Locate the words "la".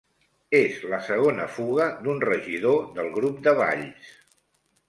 0.93-0.99